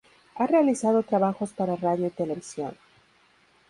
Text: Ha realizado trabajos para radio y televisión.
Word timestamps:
Ha 0.37 0.47
realizado 0.47 1.03
trabajos 1.03 1.53
para 1.53 1.75
radio 1.75 2.07
y 2.07 2.09
televisión. 2.09 2.75